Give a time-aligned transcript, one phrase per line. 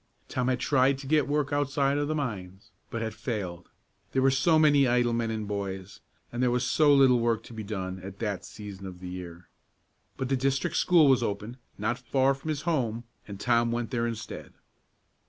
[0.27, 3.69] Tom had tried to get work outside of the mines, but had failed;
[4.13, 5.99] there were so many idle men and boys,
[6.31, 9.47] and there was so little work to be done at that season of the year.
[10.17, 14.07] But the district school was open, not far from his home, and Tom went there
[14.07, 14.53] instead.